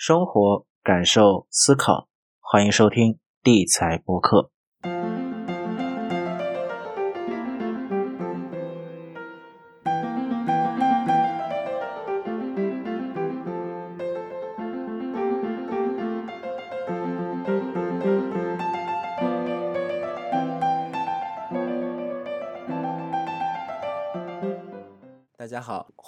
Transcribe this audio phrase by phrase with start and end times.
[0.00, 2.06] 生活、感受、思考，
[2.38, 4.52] 欢迎收听地财播客。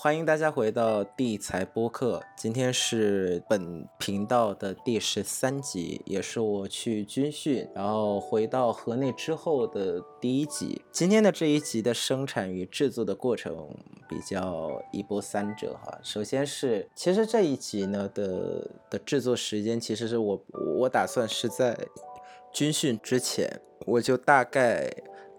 [0.02, 2.22] 欢迎大家回到地财播客。
[2.34, 10.80] 今天是本频道的第十三集，也是我去军训，然后回到河内之后的第一集。
[10.91, 13.68] 今天的这一集的生产与制作的过程
[14.08, 15.98] 比较一波三折哈。
[16.02, 20.42] 首先是，其实这一集呢的的制作时间，其实是我
[20.78, 21.77] 我打算是在
[22.50, 24.91] 军训之前，我就大概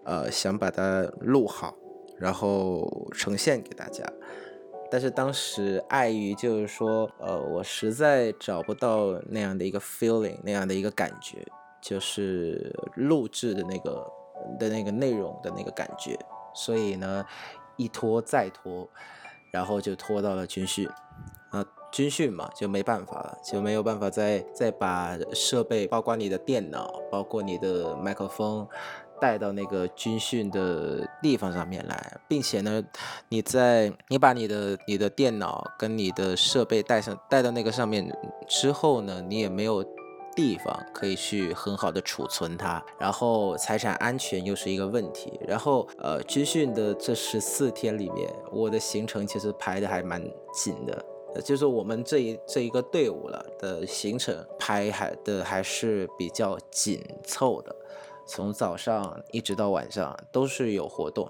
[0.05, 1.75] 呃想把它录好。
[2.19, 4.05] 然后呈现给大家，
[4.91, 11.47] 但是当时碍于就是说，呃，我实在找不到那样的一个 feeling，那样的一个感觉，
[11.81, 14.05] 就是录制的那个
[14.59, 16.19] 的那个内容的那个感觉，
[16.53, 17.25] 所以呢，
[17.77, 18.85] 一拖再拖，
[19.49, 20.85] 然后就拖到了军训，
[21.51, 28.67] 啊，军训嘛就没办法了，就没有办法再再把设备，包括你的电脑，包括你的麦克风。
[29.21, 32.83] 带到那个军训的地方上面来，并且呢，
[33.29, 38.11] 你在你把你的你的电脑跟你的设备带上带到那个上面
[38.47, 39.83] 之后呢，你也没有
[40.35, 45.39] 地方可以去很好的储存它，然后财产安全又是一个问题。
[45.47, 50.19] 然后呃，军训的这十四天里面，我的行程其实排的还蛮
[50.53, 57.75] 紧的，就是我们这一这一个队伍了的行程排还的还是比较紧凑的。
[58.25, 61.29] 从早上一直到晚上都是有活动，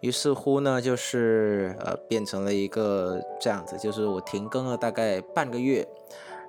[0.00, 5.86] 于是乎呢，就是呃变成了一个这样子，就是我停更了大概半个月，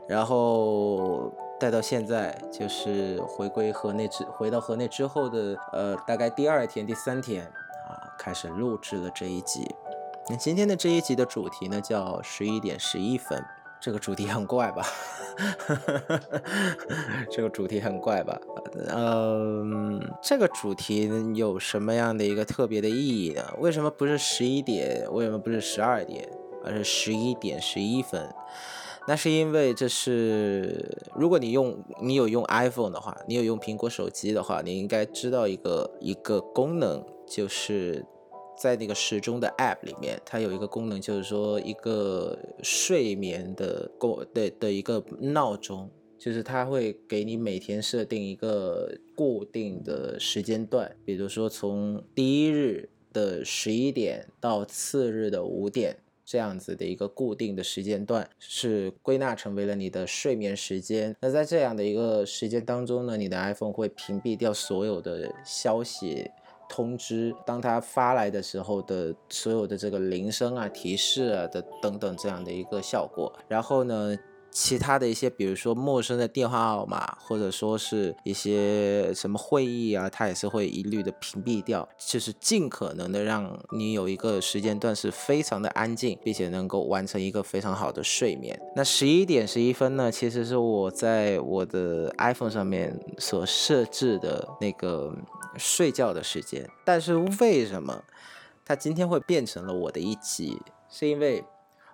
[0.08, 9.74] 然后待到现在，就是回归河内之回到河内之后的呃大概第二天第三天啊，开始录制了这一集。
[10.30, 13.44] 那今天的这一集的主题呢叫十一点十一分。
[13.82, 14.86] 这个主题很怪吧？
[17.32, 18.40] 这个主题很怪吧？
[18.90, 23.44] 嗯，这个主题有什么样的一个特别的意义呢？
[23.60, 25.12] 为什么不是十一点？
[25.12, 26.30] 为什么不是十二点？
[26.64, 28.30] 而是十一点十一分？
[29.08, 38.06] 那是因为这是，如果你用你有用 iPhone 的话，你有用苹果手机的话，你应该知道一个一个功能，就是。
[38.62, 45.90] 在那个时钟的 App 里面，它有一个功能，就是说一个睡眠的过的的一个闹钟，
[46.20, 61.16] 就是它会给你每天设定一个固定的时间段，比如说从第一日的十一点到次日的五点这样子的一个固定的时间段，是归纳成为了你的睡眠时间。
[61.20, 66.30] 那在这样的一个时间当中呢，你的 iPhone 会屏蔽掉所有的消息。
[66.72, 74.18] 通知，当他发来的时候的所有的这个铃声啊、提示啊的等等这样的一个效果，然后呢？
[74.54, 88.60] 其他的一些，比如说陌生的电话号码，或者说是一些什么会议啊，它也是会一律的屏蔽掉，就是尽可能的让你有一个时间段是非常的安静，并且能够完成一个非常好的睡眠。
[88.76, 95.16] 那十一点十一分呢，其实是我在我的 iPhone 上面所设置的那个
[95.58, 98.04] 睡觉的时间，但是为什么
[98.66, 100.62] 它今天会变成了我的一集？
[100.90, 101.44] 是因为。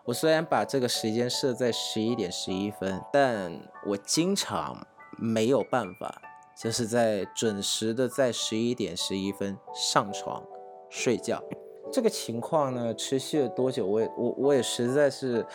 [0.08, 4.88] 我虽然把这个时间设在十一点十一分，但我经常
[5.18, 6.22] 没有办法，
[6.58, 10.42] 就是在准时的在十一点十一分上床
[10.90, 11.44] 睡觉。
[11.92, 13.86] 这个情况呢，持续了多久？
[13.86, 15.46] 我也我我也实在是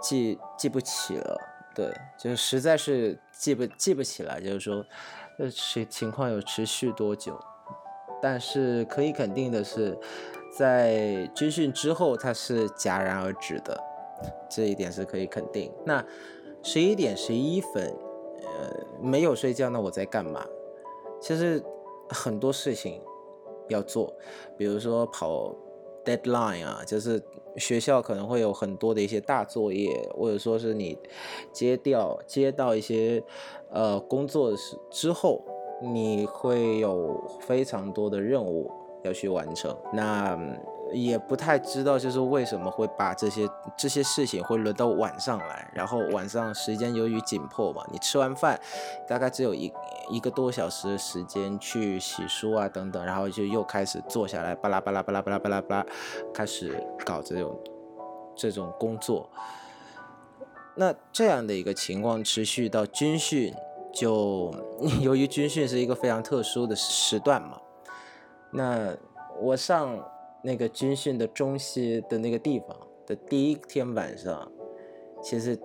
[0.00, 1.38] 记记不起了。
[1.74, 4.84] 对，就是实在是记不记不起来，就是说，
[5.38, 7.38] 这情情况有持续多久？
[8.22, 9.98] 但是可以肯定的是。
[10.56, 13.76] 在军训之后，它是戛然而止的，
[14.48, 15.68] 这一点是可以肯定。
[15.84, 16.00] 那
[16.62, 17.92] 十一点十一分，
[18.40, 20.46] 呃，没有睡觉，那我在干嘛？
[21.20, 21.60] 其实
[22.08, 23.02] 很多事情
[23.68, 24.14] 要做，
[24.56, 25.52] 比如说跑
[26.04, 27.22] deadline 啊，就是
[27.56, 30.98] 学校可能会有很多的一些大作业，或者说是你
[31.52, 33.22] 接掉接到一些
[33.70, 35.42] 呃工作时之后，
[35.82, 38.70] 你会有非常多的任务。
[39.04, 40.34] 要去完成，那
[40.94, 48.58] 也不太知道，就是为什么会把这些这些事情会轮到晚上来，然后晚上时间由于紧迫嘛，你吃完饭
[49.08, 49.72] 大概只有一
[50.08, 55.86] 一个多小时的时间去洗漱啊等等，然后就又开始坐下来巴拉巴拉巴拉巴拉巴拉巴拉
[56.32, 57.58] 开始搞这种
[58.36, 59.28] 这种工作。
[60.76, 63.54] 那这样的一个情况持续到军训，
[63.92, 64.54] 就
[65.00, 67.60] 由于军训是一个非常特殊的时段嘛，
[68.52, 68.96] 那
[69.40, 69.98] 我上
[70.44, 72.76] 那个军训的中心的那个地方
[73.06, 74.52] 的第一天晚上，
[75.22, 75.58] 其实。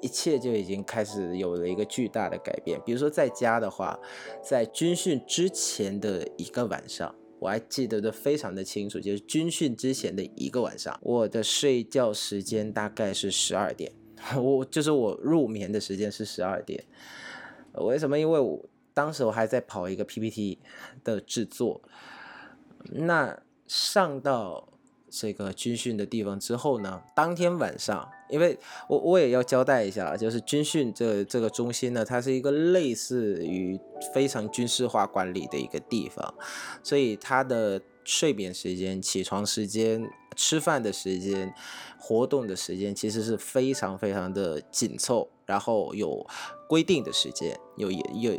[0.00, 2.78] 一切就已经开始有了一个巨大的改变。
[2.84, 3.98] 比如说在家的话，
[4.42, 13.90] 在军训之前的一个晚上，我还记得的非常的清楚，就是军训之前的一个晚上，我的睡觉时间大概是十二点，
[14.36, 16.84] 我就是我入眠的时间是十二点。
[17.76, 18.18] 为什么？
[18.18, 20.58] 因为我当时我还在跑一个 PPT
[21.02, 21.80] 的制作。
[22.90, 24.68] 那上到
[25.08, 28.08] 这个军训的地方之后呢，当天晚上。
[28.30, 28.58] 因为
[28.88, 33.78] 我我也要交代一下，就是军训这这个中心呢，它是一个类似于
[34.12, 36.34] 非常军事化管理的一个地方，
[36.82, 41.54] 所以它的睡眠时间、起床时间、吃饭的时间、
[41.98, 46.26] 活动的时间，其实是非常非常的紧凑，然后有
[46.66, 48.32] 规定的时间，有有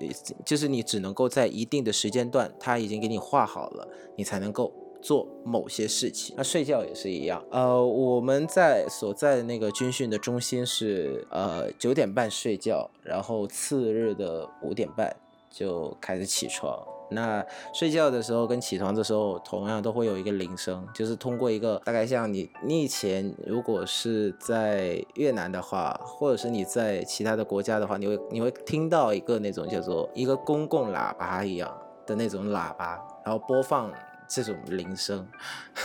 [0.44, 3.88] 就是你只能够在一定的时间段，它已经给你画好了，
[4.18, 4.74] 你才能够。
[5.06, 7.40] 做某些事情，那睡觉也是一样。
[7.52, 15.16] 呃，我们在所在的那个军训的中心是呃九点半睡觉，然后次日的五点半
[15.52, 16.76] 就开始起床。
[17.12, 31.72] 那睡觉的时候跟起床的时候同样都会有一个铃声，就是通过一个大概像你你以前如果是在越南的话，或者是你在其他的国家的话，你会你会听到一个那种叫做一个公共喇叭一样
[32.08, 33.94] 的那种喇叭，然后播放。
[34.28, 35.28] 这种铃声，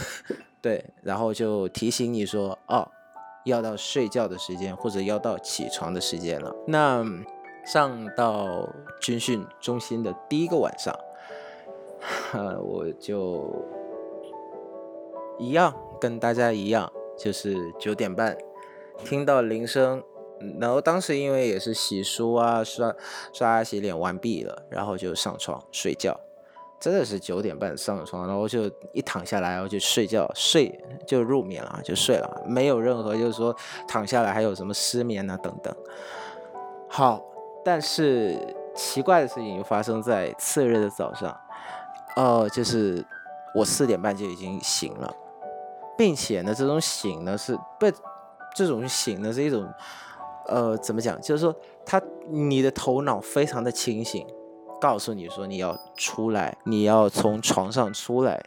[0.60, 2.88] 对，然后就提醒你说，哦，
[3.44, 6.54] 要到睡觉的时间，或者要到起床的时间了。
[6.66, 7.04] 那
[7.64, 8.69] 上到
[9.00, 10.94] 军训中心的第一个晚上，
[12.62, 13.50] 我就
[15.38, 18.36] 一样跟大家一样，就是九点半
[19.04, 20.02] 听到铃声，
[20.58, 22.94] 然后当时因为也是洗漱啊、刷
[23.32, 26.19] 刷牙、洗脸完毕了，然后就上床睡觉。
[26.81, 28.62] 真的是九点半上床，然后就
[28.94, 33.55] 一躺下来，然后就睡觉，睡就入眠了，就睡了，没有任何就是说
[33.87, 35.73] 躺下来还有什么失眠啊等等。
[36.88, 37.23] 好，
[37.62, 38.35] 但是
[38.75, 41.38] 奇怪的事情就发生在次日的早上，
[42.17, 43.05] 呃，就是
[43.55, 45.15] 我四点半就已经醒了，
[45.99, 47.87] 并且呢，这种醒呢是不，
[48.55, 49.71] 这种醒呢是一种，
[50.47, 51.21] 呃，怎么讲？
[51.21, 51.55] 就是说，
[51.85, 52.00] 他
[52.31, 54.27] 你的头脑非常的清醒。
[54.81, 58.43] 告诉你说你要出来，你要从床上出来，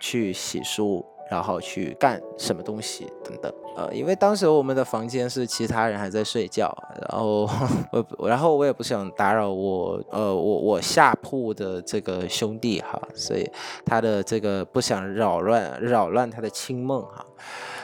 [0.00, 3.52] 去洗漱，然后去干什么东西等等。
[3.76, 6.72] 呃，因为当时我们的房间是其他人还在睡觉，
[7.10, 7.50] 然后
[7.90, 13.50] 我，然后我也不想打扰我，呃，我我下铺的这个兄弟哈，所以
[13.84, 17.26] 他的这个不想扰乱扰乱他的清梦哈，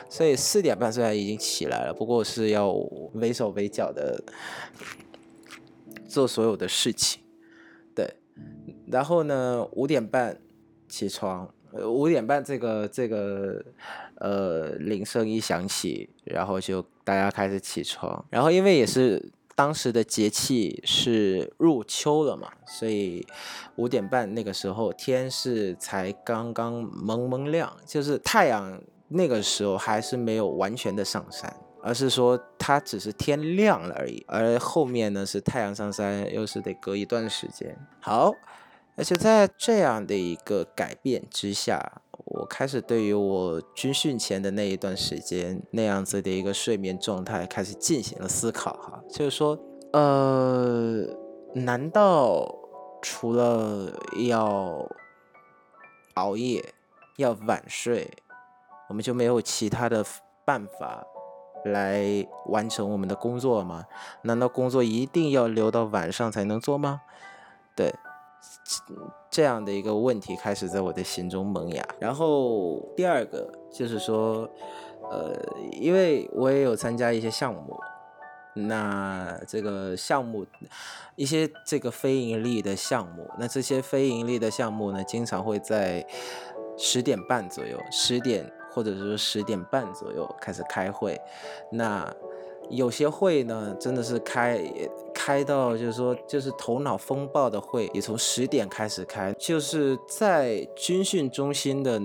[0.09, 2.71] 所以四点半虽然已经起来了，不过是要
[3.15, 4.23] 为手为脚的
[6.09, 7.21] 做所有的事情。
[8.87, 10.37] 然后呢，五点半
[10.89, 11.49] 起床，
[11.85, 13.65] 五点半这个这个
[14.17, 18.25] 呃铃声一响起，然后就大家开始起床。
[18.31, 23.25] 然后因为也是当时的节气是入秋了嘛，所以
[23.77, 32.37] 五点半那个时候天是才刚刚蒙蒙亮，就是太阳那个时候还是没有完全的上山，而是说
[32.71, 34.25] 它只是天亮了而已。
[34.29, 37.77] 而后面呢是太阳上山，又是得隔一段时间。
[38.01, 38.35] 好。
[38.97, 49.59] 而且在这样的一个改变之下，我开始对于我军训前的那一段时间那样子的一个睡眠状态开始进行了思考哈，就是说，
[49.95, 51.07] 呃，
[51.55, 52.55] 难道
[53.01, 53.91] 除了
[54.29, 54.87] 要
[56.15, 56.63] 熬夜、
[57.17, 58.11] 要晚睡，
[58.91, 60.05] 我们就没有其他的
[60.45, 61.07] 办法
[61.65, 63.87] 来完成我们的工作吗？
[64.23, 67.03] 难道工作一定要留到晚上才能做吗？
[67.75, 67.95] 对。
[69.31, 71.87] 这样的一个问题开始在我的心中萌芽。
[71.99, 74.49] 然后第二个就是说，
[75.11, 75.37] 呃，
[75.73, 77.79] 因为我也有参加一些项目，
[78.55, 80.47] 那这个项目
[81.17, 86.07] 一些这个非盈利的项目，那这些非盈利的项目呢，经常会在
[86.79, 91.21] 十点半左右，十点或者说十点半左右开始开会，
[91.73, 92.15] 那。
[92.69, 94.63] 有些会呢，真的是开
[95.13, 102.01] 开到，就是说，就是头脑风暴的会，也从十点开始开，就是在军训中心的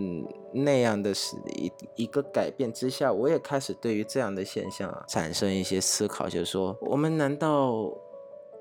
[0.52, 7.88] 那样的是一一个改变之下，我也开始对于这样的现象啊产生一些思考，就是说，我们难道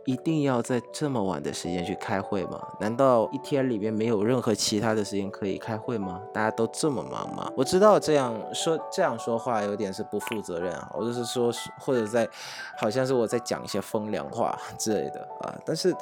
[0.06, 2.60] 一定要在这么晚的时间去开会吗？
[2.78, 6.20] 难道一天里面没有任何其他的时间可以开会吗？
[6.32, 7.50] 大家都这么忙吗？
[7.56, 12.28] 我知道这样说这样说话有点是不负责任啊，我就是说，或者在
[12.76, 15.94] 好像是我在讲一些风凉话之类的啊，但是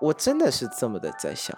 [0.00, 1.56] 我真的是这么的在想。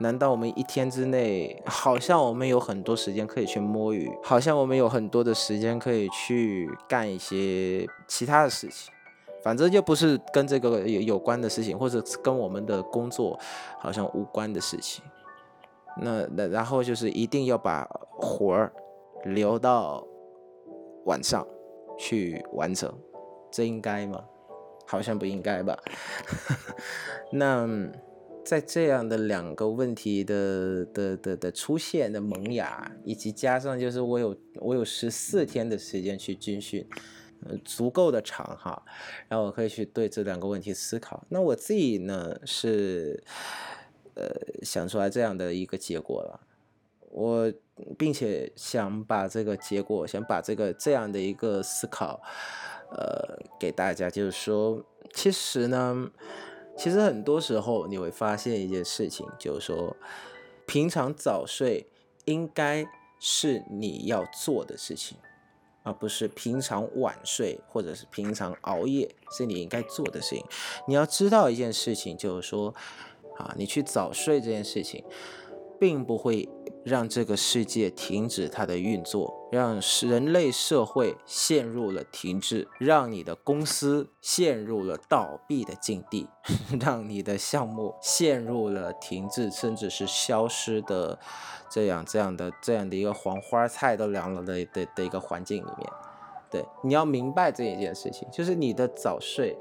[0.00, 8.92] 难道我们一天之内，好像我们有很多时间可以去摸鱼，好像我们有很多的时间可以去干一些其他的事情，
[9.42, 13.38] 反正就不是跟这个有有关的事情，或者跟我们的工作
[13.78, 15.04] 好像无关的事情。
[16.00, 17.84] 那那然后就是一定要把
[18.18, 18.72] 活儿
[19.24, 20.06] 留到
[21.04, 21.46] 晚上
[21.98, 22.92] 去完成，
[23.50, 24.24] 这应该吗？
[24.86, 25.78] 好像不应该吧？
[27.32, 27.68] 那。
[28.44, 36.88] 在这样的两个问题的的的的出现的萌芽，以及加上就是我有我有十四天的时间去军训，
[37.64, 38.82] 足够的长哈，
[39.28, 41.24] 然后我可以去对这两个问题思考。
[41.28, 43.22] 那我自己呢是，
[44.14, 44.24] 呃，
[44.62, 46.40] 想出来这样的一个结果了，
[47.10, 47.52] 我
[47.96, 52.20] 并且想把这个结果，想把这个这样的一个思考，
[52.90, 56.10] 呃，给大家，就是说，其实呢。
[56.80, 59.96] 其实很多时候你会发现一件事情，就是说，
[60.64, 61.88] 平常早睡
[62.24, 62.86] 应该
[63.18, 65.18] 是你要做的事情，
[65.82, 70.44] 而不是平常晚睡或者是平常熬夜是你应该做的事情。
[70.86, 72.74] 你要知道一件事情，就是说，
[73.36, 75.04] 啊，你去早睡这件事情，
[75.78, 76.48] 并不会。
[76.84, 86.26] 让这个世界停止它的运作，让人类社会陷入了停滞，让你的公司陷入了倒闭的境地，
[86.80, 91.18] 让你的项目陷入了停滞，甚至是消失的
[91.68, 95.92] 这样这样的这样的一个黄花菜都凉了的的的一个环境里面。
[96.50, 99.54] 对，你要明白这一件事情，就是你的早睡。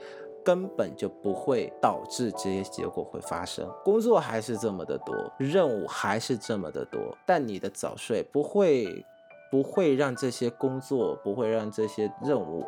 [0.47, 9.05] 根本就不会导致这些结果会发生，工作还是这么的多，任务还是这么的多，但你的早睡不会，
[9.51, 12.63] 不会让这些工作，不会让这些任务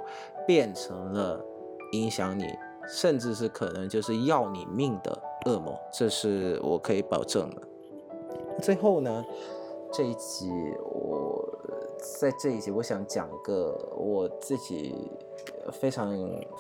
[0.46, 1.42] 变成了
[1.94, 2.44] 影响你，
[2.86, 7.62] 甚至是可能就是要你命的噩梦，这是我可以保证的。
[8.62, 9.24] 最后呢，
[9.94, 10.52] 这一集
[10.84, 11.48] 我
[12.20, 14.94] 在这一集我想讲一个我自己。
[15.72, 16.16] 非常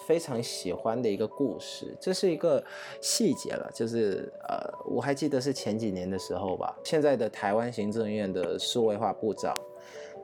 [0.07, 2.63] 非常喜欢的一个故事，这是一个
[3.01, 9.53] 细节了，就是呃，我还记得是前几年的时候吧，现在的台湾行政院的数位化部长，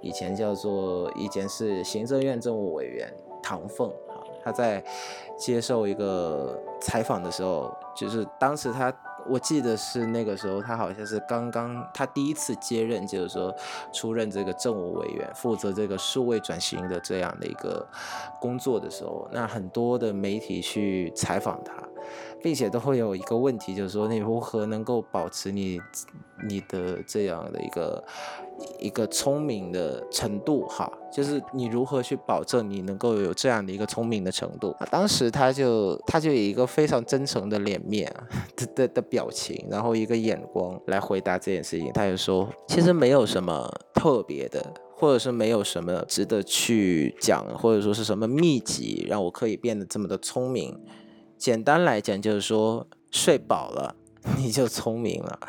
[0.02, 3.12] 以前叫做以前是行政院政务委员
[3.42, 4.84] 唐凤啊，他在
[5.38, 8.96] 接受一个采访的时候，就是当时他。
[9.28, 13.54] 我记得是那个时候，他好像是刚刚他第一次接任，就是说
[13.92, 17.88] 出任这个政务委员，负责这个数位转型的这样的一个
[18.40, 21.74] 工作的时候，那很多的媒体去采访他。
[22.46, 25.82] 并且都会有一个问题，就是说你如何能够保持你
[26.48, 28.04] 你的这样的一个
[28.78, 34.76] 一个聪明的程度哈，就是你如何去保证你能够有这样的一个聪明的程度？
[34.92, 38.14] 当时他就他就以一个非常真诚的脸面
[38.56, 41.92] 的的的表情，然后一个眼光来回答这件事情。
[41.94, 44.64] 他就说，其实没有什么特别的，
[44.96, 50.80] 或者是没有什么值得去讲，或者说是什么秘籍让我可以变得这么的聪明。
[51.46, 53.96] 简单来讲，就是说睡饱了
[54.36, 55.40] 你就聪明了。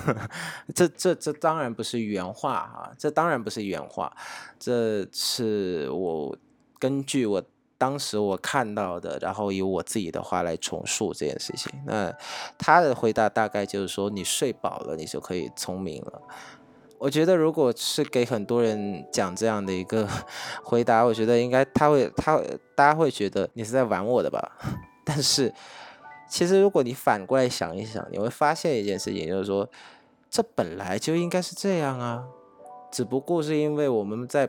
[0.74, 4.10] 这这这当然不是原话哈，这当然不是原话，
[4.58, 6.34] 这是我
[6.78, 7.42] 根据我
[7.76, 11.70] 当时我看到的，然后以我自己的话来重述这件事情。
[11.84, 12.10] 那
[12.56, 16.22] 他的回答大概就是说，你睡饱了，你就可以聪明了。
[16.96, 20.08] 我觉得如果是给很多人讲这样的一个
[20.64, 22.40] 回答，我觉得应该他会他
[22.74, 24.56] 大家会觉得你是在玩我的吧。
[25.04, 25.52] 但是，
[26.26, 29.68] 其实如果你反过来想一想，你会发现一件事情，就是说，
[30.30, 32.24] 这本来就应该是这样啊，
[32.90, 34.48] 只不过是因为我们在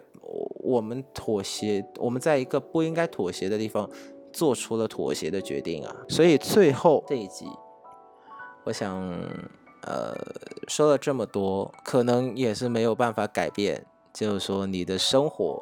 [0.63, 3.89] 我们妥协，我们在一个不应该妥协的地方
[4.31, 5.95] 做出了妥协的决定啊。
[6.07, 7.45] 所以最后这一集，
[8.63, 8.97] 我想，
[9.83, 10.15] 呃，
[10.67, 15.61] 说了这么多，可能也是没有办法改变，就是说你的生活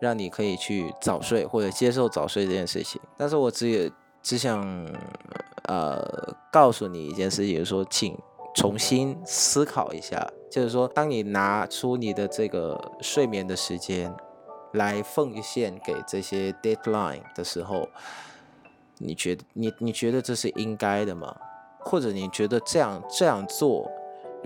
[0.00, 3.00] 让你可以去早睡或者接受早睡这件事情。
[3.16, 3.90] 但是我只有。
[4.24, 4.60] 只想，
[5.64, 8.18] 呃，告诉你一件事情，就是说，请
[8.54, 14.12] 重新思考一下，就是说，当你拿出你的这个睡眠的时间
[14.72, 17.86] 来奉献给这些 deadline 的时候，
[18.96, 21.36] 你觉得你你觉得这是应该的吗？
[21.80, 23.90] 或者你觉得这样这样做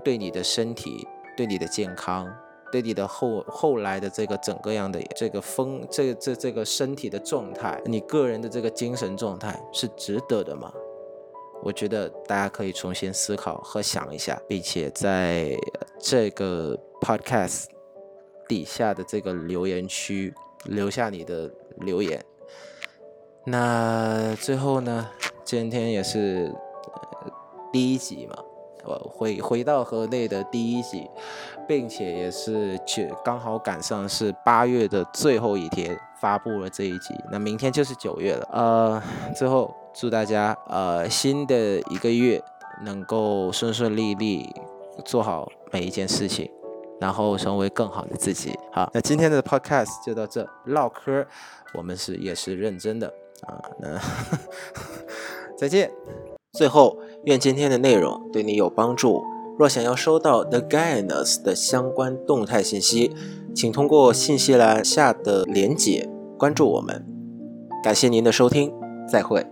[0.03, 1.07] 对你的身体、
[1.37, 2.27] 对你的健康
[2.71, 10.71] 对你的后后来的这个整个样的这个风，这这这个身体的状态，你个人的这个精神状态是值得的吗？
[11.61, 15.57] 我觉得大家可以重新思考和想一下，并且在
[15.99, 17.65] 这个 podcast
[18.47, 20.33] 底下的这个留言区
[20.65, 22.23] 留下你的留言。
[23.45, 25.09] 那最后呢，
[25.43, 26.53] 今天也是
[27.73, 28.35] 第一集嘛。
[28.97, 31.09] 回回到河内的第一集，
[31.67, 38.49] 并且也是去刚好赶上是八月的最后一天发布了这一集，那明天就是九月了。
[38.51, 39.03] 呃，
[39.35, 41.55] 最后祝大家呃新的
[41.89, 42.41] 一个月
[42.83, 44.53] 能够顺顺利利
[45.05, 46.49] 做好每一件事情，
[46.99, 48.57] 然后成为更好的自己。
[48.71, 51.25] 好，那今天的 podcast 就到这，唠嗑
[51.73, 53.07] 我们是也是认真的
[53.47, 53.99] 啊，那
[55.57, 55.91] 再见。
[56.51, 59.23] 最后，愿今天的内容对你有帮助。
[59.57, 63.13] 若想要收到 The Guinness 的相关动态信息，
[63.53, 67.05] 请通过信息栏下的连结关注我们。
[67.83, 68.73] 感谢您的收听，
[69.07, 69.45] 再会。